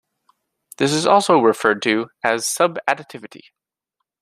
[0.77, 3.51] This is also referred to as subadditivity.